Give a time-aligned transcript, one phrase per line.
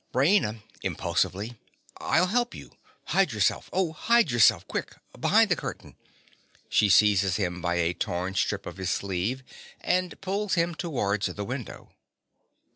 [0.15, 0.63] RAINA.
[0.81, 1.59] (impulsively).
[1.97, 2.71] I'll help you.
[3.09, 5.95] Hide yourself, oh, hide yourself, quick, behind the curtain.
[6.71, 9.43] (_She seizes him by a torn strip of his sleeve,
[9.79, 11.91] and pulls him towards the window.